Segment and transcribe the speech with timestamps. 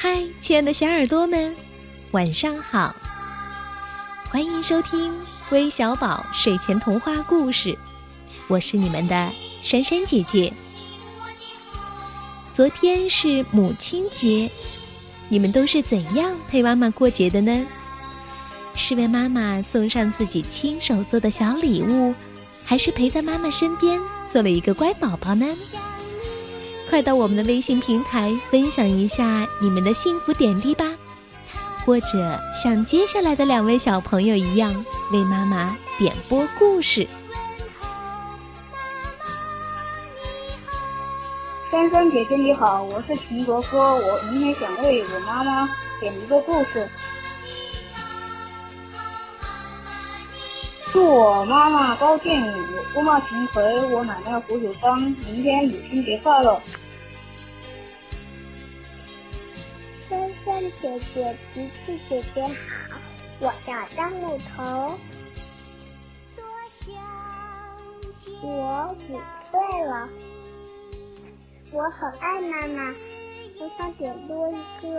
[0.00, 1.52] 嗨，亲爱的小耳朵们，
[2.12, 2.94] 晚上好！
[4.30, 5.12] 欢迎收听
[5.50, 7.76] 微小宝睡前童话故事，
[8.46, 10.52] 我是你们的珊珊姐姐。
[12.52, 14.48] 昨天是母亲节，
[15.28, 17.66] 你们都是怎样陪妈妈过节的呢？
[18.76, 22.14] 是为妈妈送上自己亲手做的小礼物，
[22.64, 24.00] 还是陪在妈妈身边
[24.32, 25.44] 做了一个乖宝宝呢？
[26.88, 30.86] 快到我们的微信平台分享一下你们的幸福点滴吧，
[31.84, 34.74] 或者像接下来的两位小朋友一样
[35.12, 37.06] 为妈妈点播故事。
[41.70, 45.68] 珊珊姐姐你好，我是秦国哥，我明天想为我妈妈
[46.00, 46.88] 点一个故事。
[50.90, 56.58] 祝我妈妈高兴，我、姑妈秦培、我奶奶胡九芳明天母亲节快乐。
[60.08, 62.98] 珊珊姐姐、琪琪姐姐好，
[63.40, 64.98] 我叫张木头，
[68.42, 70.08] 我五岁了，
[71.70, 72.94] 我很爱妈妈，
[73.58, 74.98] 我想点播一个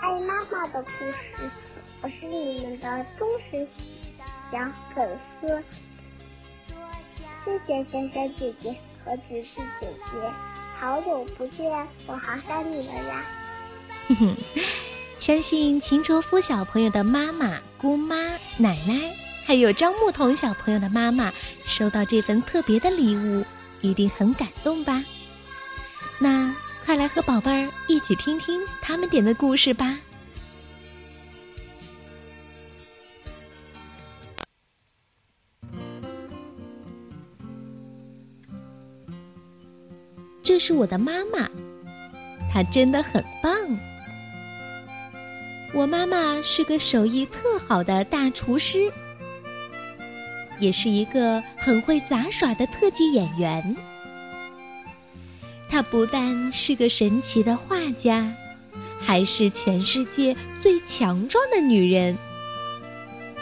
[0.00, 1.50] 爱妈妈的故事。
[2.04, 3.66] 我是你们的忠实
[4.52, 4.58] 小
[4.94, 5.64] 粉丝，
[7.42, 10.30] 谢谢珊珊姐姐和橘子姐姐，
[10.78, 11.72] 好久不见，
[12.06, 13.24] 我好想你们呀！
[14.08, 14.36] 哼哼，
[15.18, 18.16] 相信秦卓夫小朋友的妈妈、姑妈、
[18.58, 21.32] 奶奶，还有张牧童小朋友的妈妈，
[21.64, 23.42] 收到这份特别的礼物，
[23.80, 25.02] 一定很感动吧？
[26.18, 29.96] 那快来和宝贝儿一起听听他们点的故事吧。
[40.44, 41.48] 这是我的妈妈，
[42.52, 43.52] 她真的很棒。
[45.72, 48.92] 我妈妈是个手艺特好的大厨师，
[50.60, 53.74] 也是一个很会杂耍的特技演员。
[55.70, 58.30] 她不但是个神奇的画家，
[59.00, 62.16] 还是全世界最强壮的女人。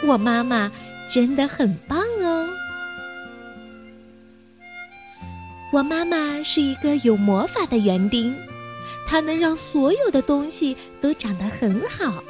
[0.03, 0.71] 我妈妈
[1.13, 2.49] 真的很棒哦。
[5.73, 8.35] 我妈妈是一个有魔法的园丁，
[9.07, 12.23] 她能让所有的东西都长得很好。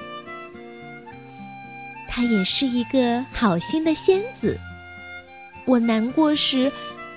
[2.07, 4.57] 她也是一个好心的仙子，
[5.65, 6.71] 我难过时，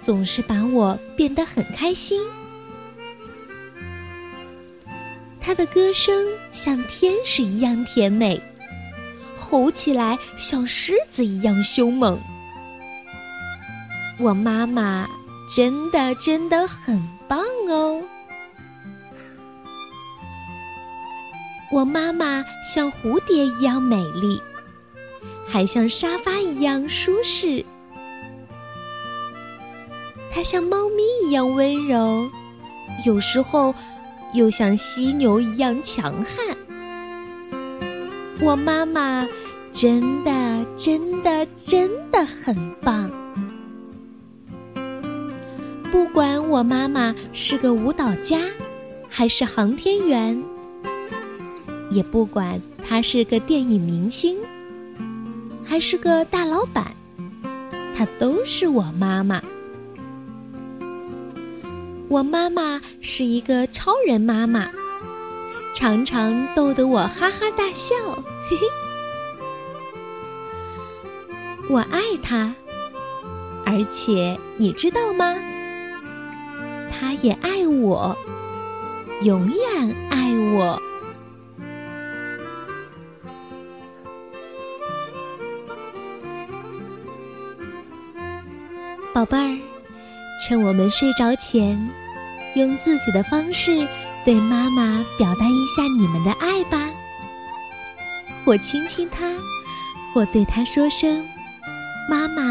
[0.04, 2.20] 总是把我变得很开心。
[5.40, 8.40] 她的歌声像天使一样甜美，
[9.36, 12.18] 吼起来像狮子一样凶猛。
[14.18, 15.08] 我妈妈。
[15.54, 18.02] 真的真的很棒哦！
[21.72, 24.40] 我妈妈像蝴蝶一样美丽，
[25.48, 27.64] 还像沙发一样舒适。
[30.32, 32.30] 她像猫咪一样温柔，
[33.04, 33.74] 有时候
[34.34, 36.56] 又像犀牛一样强悍。
[38.40, 39.26] 我妈妈
[39.72, 43.10] 真的真的真的很棒。
[45.92, 48.40] 不管我妈妈是个舞蹈家，
[49.08, 50.42] 还是航天员，
[51.90, 54.36] 也不管她是个电影明星，
[55.64, 56.94] 还是个大老板，
[57.96, 59.42] 她都是我妈妈。
[62.08, 64.70] 我妈妈是一个超人妈妈，
[65.74, 67.94] 常常逗得我哈哈大笑。
[68.48, 68.66] 嘿嘿，
[71.68, 72.54] 我爱她，
[73.64, 75.36] 而且你知道吗？
[76.98, 78.16] 他也爱我，
[79.22, 80.80] 永远爱我，
[89.14, 89.58] 宝贝儿。
[90.44, 91.76] 趁我们睡着前，
[92.54, 93.86] 用自己的方式
[94.24, 96.78] 对妈妈表达一下你们的爱吧。
[98.44, 99.32] 或亲亲她，
[100.12, 101.26] 或对她说声
[102.08, 102.42] “妈妈，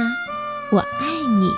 [0.72, 1.08] 我爱
[1.40, 1.52] 你”。